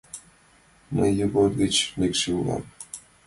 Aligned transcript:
Мый 0.95 1.11
ийгот 1.23 1.51
гыч 1.61 1.75
лекше 1.99 2.29
улам. 2.39 2.63